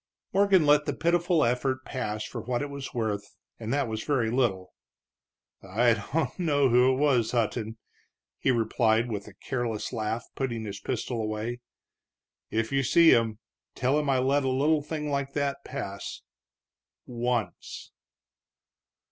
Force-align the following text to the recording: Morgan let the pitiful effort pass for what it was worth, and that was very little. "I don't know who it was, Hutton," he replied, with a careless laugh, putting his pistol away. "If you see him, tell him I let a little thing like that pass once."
Morgan 0.33 0.65
let 0.65 0.85
the 0.87 0.95
pitiful 0.95 1.43
effort 1.45 1.85
pass 1.85 2.23
for 2.25 2.41
what 2.41 2.63
it 2.63 2.71
was 2.71 2.91
worth, 2.91 3.35
and 3.59 3.71
that 3.71 3.87
was 3.87 4.03
very 4.03 4.31
little. 4.31 4.73
"I 5.61 5.93
don't 6.11 6.39
know 6.39 6.69
who 6.69 6.91
it 6.91 6.95
was, 6.97 7.33
Hutton," 7.33 7.77
he 8.39 8.49
replied, 8.49 9.11
with 9.11 9.27
a 9.27 9.35
careless 9.35 9.93
laugh, 9.93 10.25
putting 10.33 10.63
his 10.65 10.79
pistol 10.79 11.21
away. 11.21 11.59
"If 12.49 12.71
you 12.71 12.81
see 12.81 13.11
him, 13.11 13.37
tell 13.75 13.99
him 13.99 14.09
I 14.09 14.17
let 14.17 14.43
a 14.43 14.49
little 14.49 14.81
thing 14.81 15.11
like 15.11 15.33
that 15.33 15.63
pass 15.63 16.23
once." 17.05 17.91